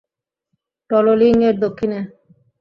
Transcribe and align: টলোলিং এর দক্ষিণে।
টলোলিং 0.89 1.35
এর 1.47 1.55
দক্ষিণে। 1.63 1.99